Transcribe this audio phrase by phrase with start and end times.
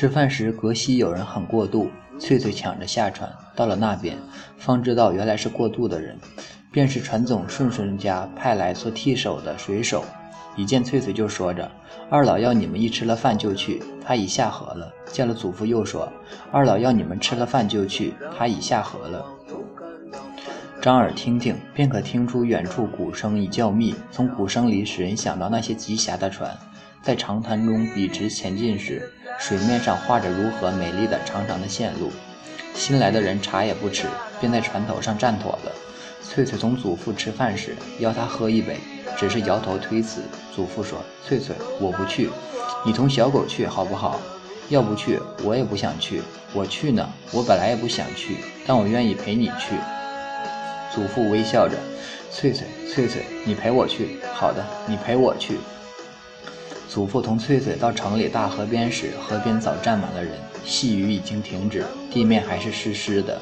[0.00, 4.16] 吃饭时，隔西有人很过渡，翠翠抢着下船，到了那边，
[4.56, 6.16] 方知道原来是过渡的人，
[6.72, 10.02] 便是船总顺顺家派来做替手的水手。
[10.56, 11.70] 一见翠翠就说着
[12.08, 16.10] ：“二老要你们一吃了饭就去，他已下河了。”见了祖父又说
[16.50, 19.22] ：“二老要你们吃了饭就去，他已下河了。”
[20.80, 26.56] 张耳听听，便可听出远处鼓声已较密，从鼓声里使人想到那些急狭的船，
[27.02, 29.12] 在长潭中笔直前进时。
[29.40, 32.12] 水面上画着如何美丽的长长的线路，
[32.74, 34.06] 新来的人茶也不吃，
[34.38, 35.72] 便在船头上站妥了。
[36.22, 38.76] 翠翠同祖父吃饭时，邀他喝一杯，
[39.16, 40.20] 只是摇头推辞。
[40.54, 42.28] 祖父说：“翠翠，我不去，
[42.84, 44.20] 你同小狗去好不好？
[44.68, 46.20] 要不去，我也不想去。
[46.52, 49.74] 我去呢，我本来也不想去，但我愿意陪你去。”
[50.94, 51.76] 祖父微笑着
[52.30, 54.18] ：“翠翠，翠翠，你陪我去。
[54.34, 55.58] 好的，你陪我去。”
[56.90, 60.32] 祖父同翠翠到城里大河边时，河边早站满了人，
[60.64, 63.40] 细雨已经停止，地面还是湿湿的。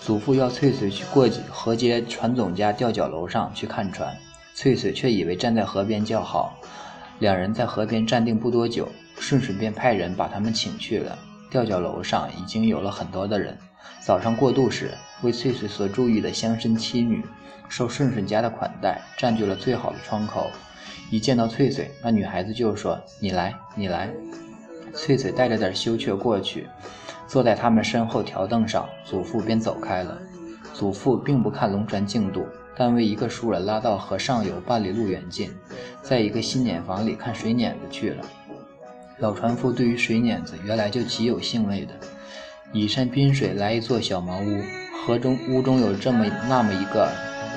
[0.00, 4.12] 祖父要翠翠去过河街船总家吊脚楼上去看船，
[4.56, 6.58] 翠翠却以为站在河边较好。
[7.20, 8.88] 两人在河边站定不多久，
[9.20, 11.16] 顺顺便派人把他们请去了。
[11.48, 13.56] 吊脚楼上已经有了很多的人。
[14.00, 14.90] 早上过渡时，
[15.22, 17.22] 为翠翠所注意的乡绅妻女，
[17.68, 20.50] 受顺顺家的款待，占据了最好的窗口。
[21.10, 24.08] 一见到翠翠，那女孩子就说：“你来，你来。”
[24.94, 26.68] 翠翠带着点羞怯过去，
[27.26, 30.16] 坐在他们身后条凳上，祖父便走开了。
[30.72, 35.50] 祖父并不看龙船进度，但为一个熟人拉到河上游半里路远近，
[36.00, 38.24] 在一个新碾房里看水碾子去了。
[39.18, 41.94] 老船夫对于水碾子原来就极有兴味的。
[42.72, 44.62] 以山滨水来一座小茅屋，
[45.04, 47.10] 河中屋中有这么那么一个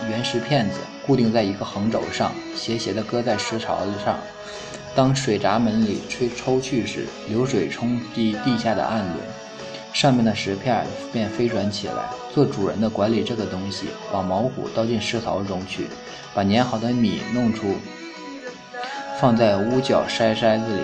[0.10, 0.80] 原石片子。
[1.06, 4.18] 固定在一个横轴上，斜斜地搁在石槽子上。
[4.96, 9.18] 当水闸门里吹抽去时，流水冲击地下的暗轮，
[9.92, 12.04] 上面的石片便飞转起来。
[12.34, 15.88] 做主人的管理这个东西，把毛骨倒进石槽中去，
[16.34, 17.76] 把碾好的米弄出，
[19.20, 20.84] 放在屋角筛筛子里，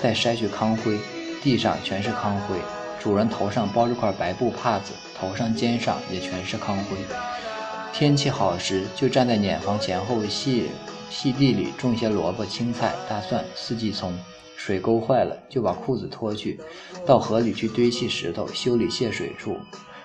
[0.00, 0.98] 再筛去糠灰，
[1.42, 2.56] 地上全是糠灰。
[3.00, 6.96] 主人头上包着块白布帕子，头上肩上也全是糠灰。
[7.98, 10.66] 天气好时，就站在碾房前后细
[11.10, 14.16] 细地里种些萝卜、青菜、大蒜、四季葱。
[14.56, 16.60] 水沟坏了，就把裤子脱去，
[17.04, 19.56] 到河里去堆砌石头，修理泄水处。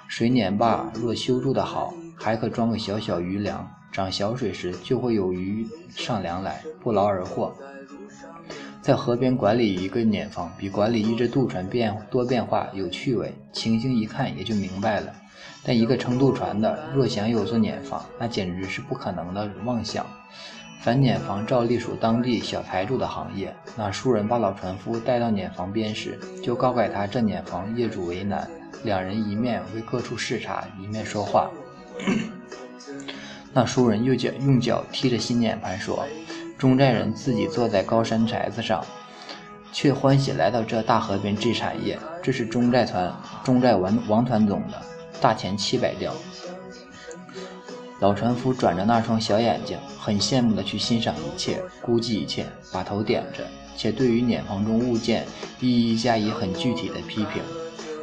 [0.08, 7.56] 水碾坝若修筑的好，还可装个小小鱼梁，涨小水时就会有鱼上梁来，不劳而获。
[8.82, 15.14] 在河边管理一个碾房，比管理一只渡船变多变化有趣味，情形一看也就明白了。
[15.66, 20.06] 但一个撑渡船的，若想有座碾房，那简直是不可能的妄想。
[20.82, 23.56] 凡碾房照例属当地小财主的行业。
[23.78, 28.46] 那书人把老船夫带到碾房边时，就告诉他这碾房业主为难。
[28.84, 31.50] 两人一面为各处视察，一面说话。
[33.54, 36.06] 那书人又脚用脚踢着新碾盘说
[36.60, 38.84] ：“中寨人自己坐在高山宅子上，
[39.72, 41.98] 却欢喜来到这大河边置产业。
[42.22, 43.10] 这是中寨团
[43.46, 44.82] 中寨王王团总的。”
[45.24, 46.14] 大钱七百吊。
[48.02, 53.48] 老船夫转着那双小眼睛，很羡慕地去欣赏一切，估计一切，把头点着，
[53.78, 55.26] 且对于碾房中物件
[55.62, 57.42] 一一加以很具体的批评。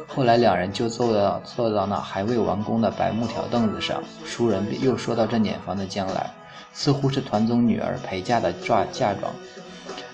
[0.07, 6.27] 后来两人就坐到坐到那还未完工的白木条凳子上，熟人又说到这碾房的将来，
[6.73, 9.31] 似乎是团总女儿陪嫁的嫁嫁妆。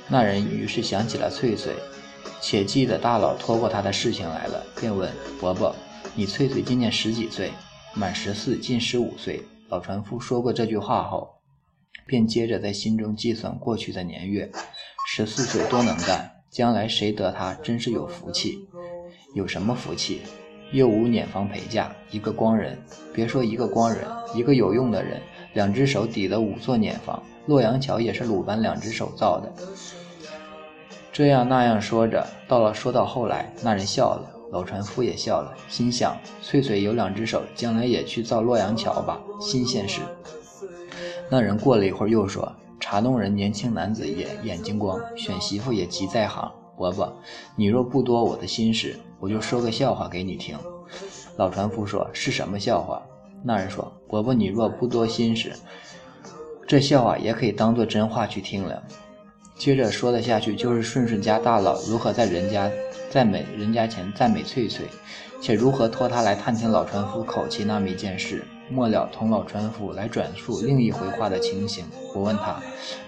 [0.09, 1.73] 那人于是想起了翠翠，
[2.41, 5.73] 且记得大佬托过他的事情来了，便问伯伯。
[6.19, 7.51] 你翠翠今年十几岁，
[7.93, 9.39] 满十四，近十五岁。
[9.69, 11.29] 老船夫说过这句话后，
[12.07, 14.51] 便接着在心中计算过去的年月。
[15.07, 18.67] 十四岁多能干，将来谁得他真是有福气。
[19.35, 20.23] 有什么福气？
[20.71, 22.75] 又无碾房陪嫁，一个光人。
[23.13, 24.03] 别说一个光人，
[24.33, 25.21] 一个有用的人，
[25.53, 27.21] 两只手抵了五座碾房。
[27.45, 29.53] 洛阳桥也是鲁班两只手造的。
[31.13, 34.33] 这样那样说着，到了说到后来，那人笑了。
[34.51, 39.19] 老船夫也笑了，心想：翠翠有两只手，将来也去造洛阳桥吧。
[39.41, 40.01] 新鲜事。
[41.29, 42.49] 那人过了一会儿又说
[42.79, 46.49] ：“茶弄人年轻男子也眼睛光，选媳妇也极在行。
[46.77, 47.11] 伯伯，
[47.55, 50.57] 你若不多我的心事，我就说个笑话给你听。”
[51.35, 53.01] 老船夫说：“是什么笑话？”
[53.43, 55.51] 那人说：“伯伯，你若不多心事，
[56.65, 58.81] 这笑话也可以当做真话去听了。”
[59.57, 62.69] 接着说的下去，就是顺顺家大佬如何在人家。
[63.09, 64.85] 赞美人家前赞美翠翠，
[65.41, 68.43] 且如何托他来探听老船夫口气那么一件事。
[68.69, 71.85] 末了同老船夫来转述另一回话的情形。
[72.13, 72.61] 我问他：“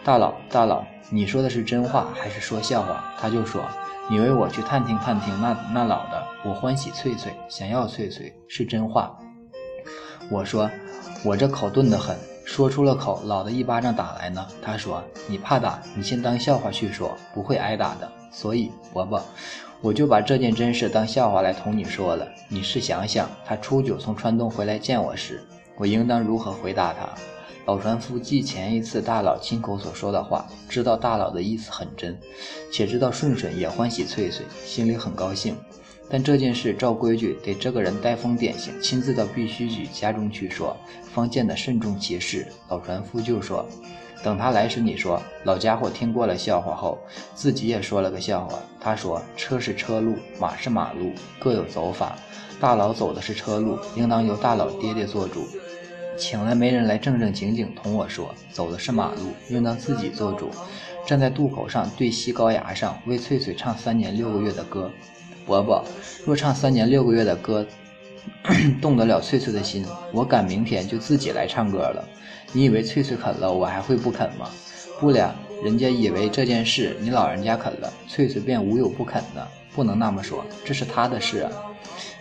[0.06, 3.62] 大佬，大佬，你说的是真话还是说笑话？”他就说
[4.10, 9.14] ：“你为我去探听探听那那老的，我欢喜翠翠，想要翠翠，是真话。”
[10.32, 10.72] 我说
[11.26, 12.16] ：“我这口钝得很，
[12.50, 19.24] 说出了口，老的一巴掌打来呢。”他说：“你怕打，你先当笑话去说，不会挨打的。”所以，伯伯。
[19.82, 22.28] 我就把这件真事当笑话来同你说了。
[22.48, 25.44] 你试想想，他初九从川东回来见我时，
[25.78, 27.08] 我应当如何回答他？
[27.68, 32.20] 老船夫记前一次大佬亲口所说的话，知道大佬的意思很真，
[32.74, 35.56] 且知道顺顺也欢喜翠翠，心里很高兴。
[36.10, 40.76] 但这件事照规矩得这个人带封点心，亲自到必须举家中去说，
[41.14, 42.48] 方见得慎重其事。
[42.68, 43.66] 老船夫就说。
[44.22, 47.00] 等他来时，你说老家伙听过了笑话后，
[47.34, 48.60] 自己也说了个笑话。
[48.78, 52.18] 他说：“车是车路，马是马路，各有走法。
[52.60, 55.48] 大佬走的是车路，应当由大佬爹爹做主。
[56.18, 60.50] 请来媒人来正正经经同我说，走的是马路，应当自己做主。
[61.08, 64.92] 站在渡口上，对西高崖上，为翠翠唱三年六个月的歌。
[65.50, 65.84] 伯伯，
[66.24, 67.66] 若唱三年六个月的歌，
[68.80, 72.08] 动得了翠翠的心，我敢明天就自己来唱歌了。”
[72.54, 74.48] 你以为翠翠肯了，我还会不肯吗？
[75.00, 79.48] 不了，人家以为这件事你老人家肯了，翠翠便无有不肯的。
[79.76, 81.52] 不能那么说，这是他的事啊，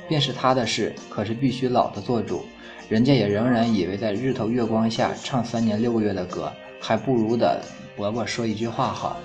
[0.09, 2.45] 便是他的事，可是必须老的做主。
[2.89, 6.51] 人家也仍然以为在日头月光下唱三年六个月的歌，
[6.81, 7.61] 还不如的
[7.97, 9.19] 伯伯说一句话好。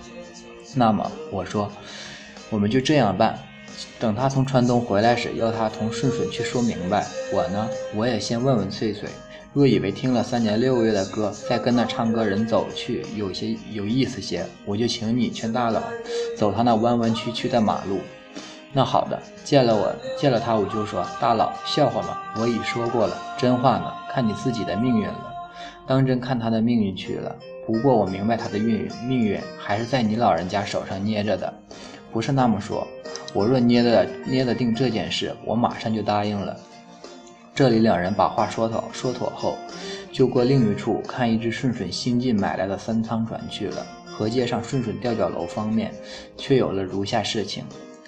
[0.73, 1.71] 那么我说，
[2.49, 3.37] 我们就这样办，
[3.99, 7.05] 等他从川东回来时，要他同顺顺去说明白。
[7.31, 9.09] 我呢，我也先问问翠翠。
[9.53, 15.81] 若以为听了三年六个月的歌，再跟那唱歌人走去，有些有意思些，我就请你劝大佬
[16.35, 17.99] 走他那弯弯曲曲的马路。
[18.71, 22.17] 那好的，见了我，见了他，我就说大佬，笑话吗？
[22.39, 25.31] 我已说过了，真话呢，看你自己的命运了。
[25.85, 27.35] 当真看他的命运去了。
[27.67, 31.53] 不过我明白他的运，命运还是在你老人家手上捏着的，
[32.11, 32.87] 不是那么说。
[33.33, 36.55] 我若捏得捏得定这件事，我马上就答应了。
[37.55, 39.57] 这里两人把话说妥说妥后，
[40.11, 43.85] 就过另一处看一只顺顺新近买来的三仓船去了。
[44.05, 45.91] 河街上顺顺吊脚楼方面，
[46.37, 47.63] 却有了如下事情：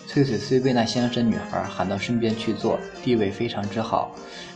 [0.07, 4.11] 翠翠虽被那乡绅女孩喊到身边去坐，地位非常之好，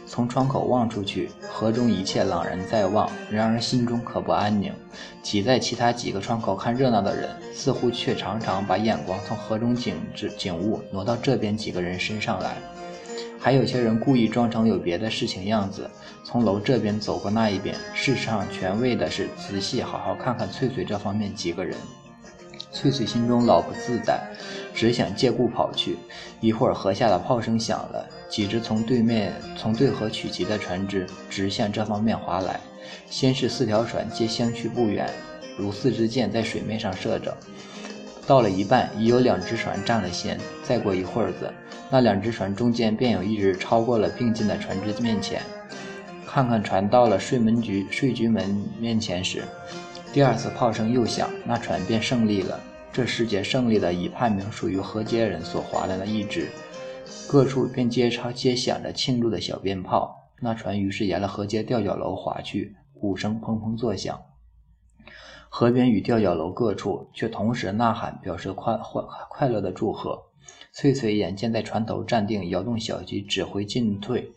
[0.10, 4.74] 从窗口望出去，河中一切朗然在望，然而心中可不安宁。
[5.22, 12.58] 挤在其他几个窗口看热闹的人，似乎却常常把眼光从河中景致景物挪到这边几个人身上来。
[13.40, 15.88] 还有些人故意装成有别的事情样子，
[16.24, 21.78] 从楼这边走过那一边，事实上全为的是仔细好好看看翠翠这方面几个人。
[22.72, 24.20] 翠翠心中老不自在，
[24.74, 25.98] 只想借故跑去。
[26.40, 32.60] 一会儿河下的炮声响了，几只从对面从对河取集的船只直向这方面划来。
[33.10, 35.10] 先是四条船皆相去不远，
[35.58, 37.36] 如四支箭在水面上射着。
[38.28, 40.40] 到了一半，已有两只船占了先。
[40.64, 41.52] 再过一会儿子。
[41.92, 45.42] 那两只船中间便有一只超过了并进的船只面前，
[46.28, 49.44] 看看船到了税门局税局门面前时，
[50.14, 52.60] 第二次炮声又响，那船便胜利了。
[52.94, 56.50] 这时节胜利的已判明属于河街人所划的那一只，
[57.32, 60.32] 各处便皆朝皆响着庆祝的小鞭炮。
[60.42, 64.20] 那船于是沿了河街吊脚楼划去，鼓声砰砰作响，
[65.48, 70.20] 河边与吊脚楼各处却同时呐喊，表示快快快乐的祝贺。
[70.74, 74.32] 翠翠眼见在船头站定，摇动小旗指挥进退，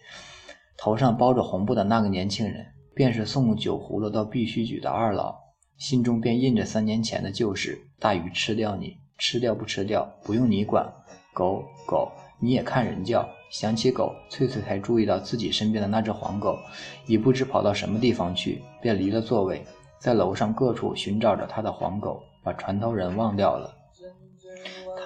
[0.76, 5.34] 头上包着红布的那个年轻人，便是送酒葫芦到必须举的二老，
[5.78, 10.92] 心中便印着三年前的旧事：大鱼吃掉你，吃掉不吃掉，不用你管。
[11.32, 13.26] 狗狗，你也看人叫。
[13.48, 16.58] 想起狗，翠翠才注意到自己身边的那只黄狗，
[17.06, 19.62] 已不知跑到什么地方去，便离了座位，
[19.98, 23.70] 在楼上各处寻找着他的黄狗，把船头人忘掉了。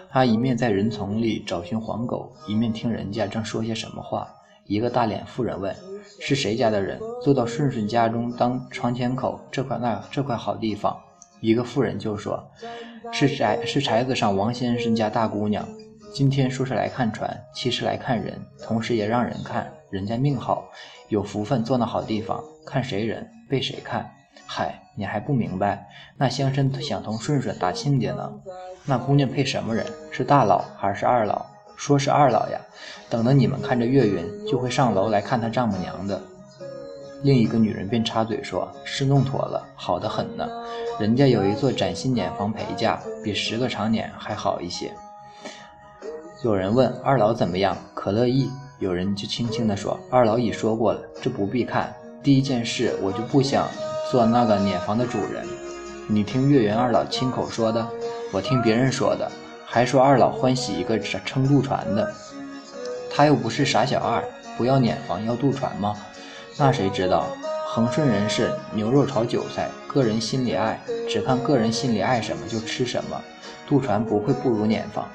[0.08, 4.28] 他一面在人丛里找寻黄狗，一面听人家正说些什么话。
[4.64, 5.74] 一个大脸妇人问
[6.20, 9.40] ：“是谁家的人坐到顺顺家中当窗前口？
[9.50, 10.96] 这块那这块好地方。”
[11.42, 12.42] 一个妇人就说
[13.12, 15.68] ：“是柴是柴子上王先生家大姑娘，
[16.12, 19.70] 今天说是来看船，其实来看人，同时也让人看。
[19.90, 20.64] 人家命好，
[21.08, 24.10] 有福分坐那好地方，看谁人被谁看。”
[24.46, 25.86] 嗨，你还不明白？
[26.16, 28.32] 那乡绅想同顺顺打亲家呢。
[28.84, 29.84] 那姑娘配什么人？
[30.10, 31.44] 是大佬还是二老？
[31.76, 32.60] 说是二老呀。
[33.10, 36.20] 等着你们看着月云，就会上楼来看他丈母娘的。
[37.22, 40.48] 另一个女人便插嘴说：“是弄妥了，好的很呢。
[40.98, 44.92] 人家有一座崭新碾房陪嫁，比十个长年还好一些。”
[46.42, 47.74] 有人问二老怎么样？
[47.94, 48.50] 可乐意。
[48.78, 53.66] 有人就轻轻地说：“二老已说过了，这不必看。”第一件事，我就不想
[54.10, 55.46] 做那个碾房的主人。
[56.06, 57.88] 你听月圆二老亲口说的，
[58.32, 59.32] 我听别人说的，
[59.64, 62.12] 还说二老欢喜一个撑渡船的。
[63.10, 64.22] 他又不是傻小二，
[64.58, 65.96] 不要碾房要渡船吗？
[66.58, 67.28] 那谁知道？
[67.66, 70.78] 恒顺人是牛肉炒韭菜，个人心里爱，
[71.08, 73.18] 只看个人心里爱什么就吃什么。
[73.66, 75.08] 渡船不会不如碾房。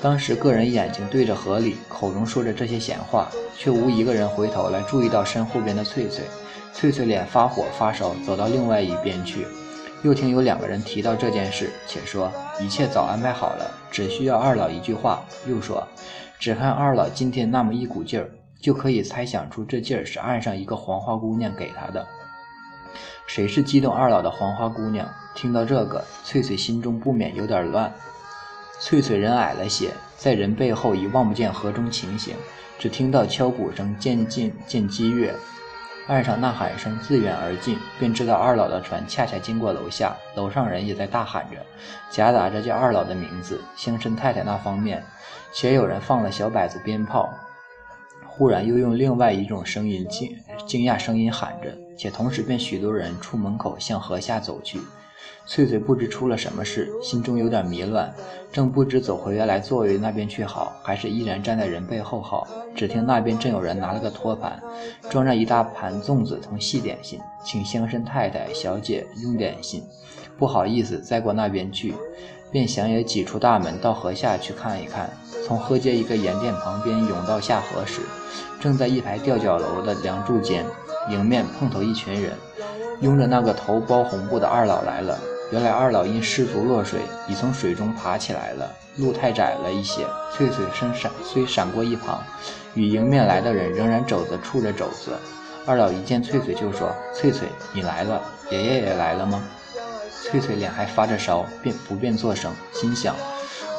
[0.00, 6.24] 当时个人眼睛对着河里，口中说着这些闲话，却无一个人回头来注意到身后边的翠翠。
[6.72, 9.46] 翠翠脸发火发烧，走到另外一边去。
[10.02, 15.24] 又听有两个人提到这件事，且说一切早安排好了，只需要二老一句话。
[15.46, 15.86] 又说，
[16.38, 18.30] 只看二老今天那么一股劲儿。
[18.60, 22.04] 就可以猜想出这劲儿是岸上一个黄花姑娘给他的。
[23.24, 25.08] 谁是激动二老的黄花姑娘？
[25.36, 27.92] 听到这个，翠翠心中不免有点乱。
[28.80, 32.36] 翠翠人矮了些，在人背后已望不见河中情形，
[32.78, 35.34] 只听到敲鼓声渐近渐激越，
[36.06, 41.56] 岸上呐喊声自远而近，便知道二老的船恰恰经过楼下，楼上人也在大喊着，
[42.08, 43.60] 夹杂着叫二老的名字。
[43.76, 45.04] 乡绅太太那方面，
[45.52, 47.28] 且有人放了小摆子鞭炮。
[48.26, 54.80] 忽然又用另外一种声音惊惊讶声音喊着，且同时便许多人出门口向河下走去。
[55.46, 58.12] 翠翠不知出了什么事，心中有点迷乱，
[58.52, 62.46] 正不知走回原来座位那边去好，还是依然站在人背后好。
[62.74, 64.62] 只听那边正有人拿了个托盘，
[65.08, 69.82] 装着一大盘粽子同细点心，请乡绅太太、小姐用点心。
[70.36, 71.94] 不好意思，再过那边去。
[72.50, 75.10] 便想也挤出大门到河下去看一看。
[75.46, 78.00] 从河街一个盐店旁边涌到下河时，
[78.58, 80.64] 正在一排吊脚楼的梁柱间，
[81.10, 82.32] 迎面碰头一群人，
[83.00, 85.18] 拥着那个头包红布的二老来了。
[85.50, 88.70] 原来二老因失足落水，已从水中爬起来了。
[88.96, 92.22] 路太窄了一些，翠翠身闪虽闪过一旁，
[92.74, 95.12] 与迎面来的人仍然肘子触着肘子。
[95.64, 99.42] 二老一见翠翠就说：“翠翠，你来了，爷爷也来了吗？”
[100.24, 103.14] 翠翠脸还发着烧，便不便作声，心想：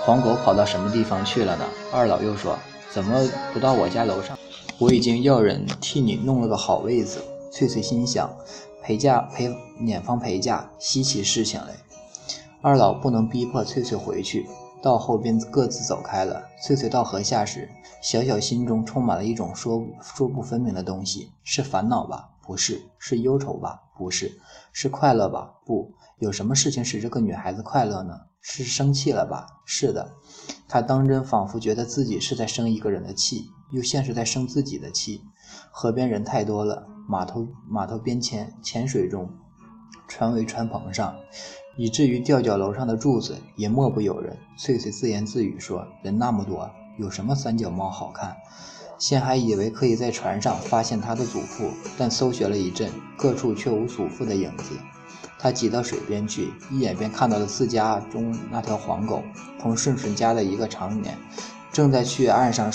[0.01, 1.65] 黄狗跑到什么地方去了呢？
[1.91, 2.57] 二老又说：
[2.89, 4.37] 怎么不到我家楼上？
[4.77, 7.21] 我已经要人替你弄了个好位子。
[7.51, 8.31] 翠翠心想：
[8.89, 11.73] 陪嫁陪撵房陪嫁，稀奇事情嘞。
[12.59, 14.47] 二老不能逼迫翠翠回去，
[14.81, 16.41] 到后边各自走开了。
[16.63, 17.69] 翠翠到河下时，
[18.01, 22.31] 小小心中充满了一种说说不分明的东西，是烦恼吧？
[22.41, 22.81] 不是。
[22.97, 23.79] 是忧愁吧？
[23.95, 24.39] 不是。
[24.73, 25.53] 是快乐吧？
[25.67, 25.93] 不。
[26.17, 28.21] 有什么事情使这个女孩子快乐呢？
[28.41, 29.45] 是生气了吧？
[29.67, 30.13] 是的，
[30.67, 35.23] 她当真仿佛觉得自己是在生一个人的气，又像是在生自己的气。
[35.71, 39.29] 河边人太多了，码头码头边浅浅水中，
[40.07, 41.15] 船尾船棚上，
[41.77, 44.37] 以至于吊脚楼上的柱子也莫不有人。
[44.57, 48.37] 翠翠自言自语说：“人那么多，有什么三脚猫好看？”
[48.99, 54.75] 先还以为可以在船上发现他的祖父，但搜寻了一阵，各处却无祖父的影子。
[55.39, 59.23] 他挤到水边去，一眼便看到了自家中那条黄狗，
[59.57, 61.17] 同顺顺家的一个长年，
[61.71, 62.69] 正在去岸上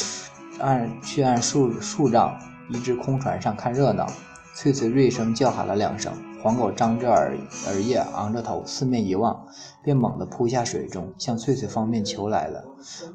[0.61, 2.38] 岸去岸数数丈
[2.70, 4.06] 一只空船上看热闹。
[4.54, 9.46] 翠翠锐声叫喊了两声，黄狗张着耳耳叶，昂着头，四面一望，
[9.82, 12.64] 便猛地扑下水中，向翠翠方面求来了。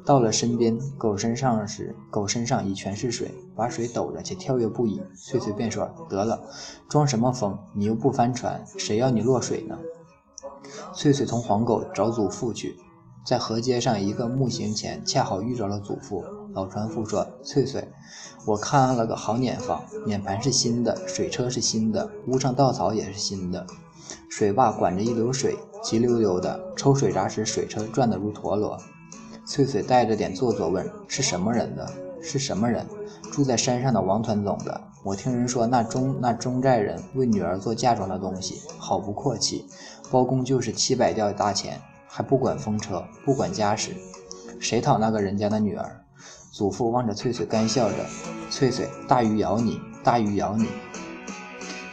[0.04, 5.00] 到了身边，狗身上时，狗身上已全是水，把水抖着且跳跃不已。
[5.14, 6.42] 翠翠便说：“得了，
[6.90, 7.58] 装什么疯？
[7.74, 9.78] 你又不翻船，谁要你落水呢？”
[10.92, 12.76] 翠翠同黄狗找祖父去。
[13.24, 16.22] 在河街上一个木行前，恰好遇着了祖父。
[16.52, 17.86] 老船夫说：“翠翠，
[18.44, 23.66] 我看了个好碾房，碾盘是新的，水车是新的，屋上稻草也是新的，
[24.28, 26.60] 水坝管着一流水，急溜溜的。
[26.76, 28.76] 抽水闸时，水车转得如陀螺。”
[29.46, 31.88] 翠翠带着点做作问：“是什么人的？
[32.20, 32.86] 是什么人？
[33.32, 34.80] 住在山上的王团总的。
[35.02, 39.66] 我听人说，那中那中寨人为女儿做嫁妆的东西，好不阔气，
[40.10, 41.80] 包公就是七百吊大钱。”
[42.12, 43.94] 还不管风车，不管家事，
[44.58, 45.99] 谁讨那个人家的女儿？
[46.60, 47.96] 祖父望着翠翠，干笑着
[48.52, 50.66] ：“翠翠，大鱼咬你，大鱼咬你。”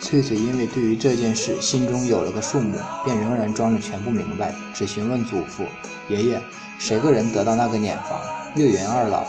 [0.02, 5.64] 翠翠因为对于这件事心中有了个数目，便仍然装着全不明白，只询问祖父
[6.12, 6.42] ：“爷爷，
[6.80, 8.20] 谁个人得到那个碾房？”
[8.58, 9.24] 月圆二老。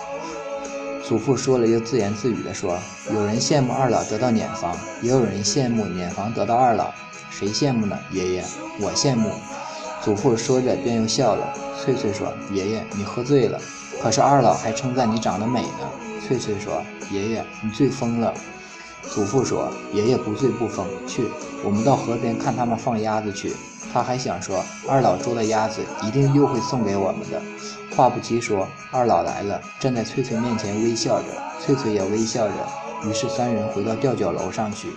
[1.04, 2.76] 祖父说了，又自言自语地说
[3.14, 6.90] ：“有人羡慕二老得到碾房，也有人羡慕碾房得到二老。
[7.30, 7.96] 谁羡慕呢？
[8.10, 8.44] 爷爷，
[8.80, 9.30] 我羡慕。”
[10.02, 11.54] 祖父说着，便又笑了。
[11.80, 13.60] 翠翠说：“爷爷，你喝醉了。
[14.02, 15.90] 可是二老还称赞你长得美呢。”
[16.26, 18.34] 翠翠说：“爷爷，你醉疯了。”
[19.02, 20.86] 祖父说：“爷爷不醉不疯。
[21.06, 21.28] 去，
[21.64, 23.54] 我们到河边看他们放鸭子去。”
[23.90, 27.40] 他还想说：“二老捉的鸭子一定又会送给我们的。”
[27.96, 31.26] 话不及说，二老来了，站在翠翠面前微笑着。
[31.58, 32.54] 翠翠也微笑着，
[33.04, 34.92] 于是三人回到吊脚楼上去。